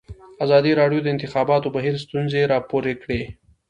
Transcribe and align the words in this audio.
ازادي 0.43 0.71
راډیو 0.81 0.99
د 1.03 1.05
د 1.05 1.11
انتخاباتو 1.13 1.73
بهیر 1.75 1.95
ستونزې 2.05 2.41
راپور 2.53 2.83
کړي. 3.03 3.21